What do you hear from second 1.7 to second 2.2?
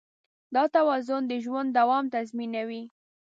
دوام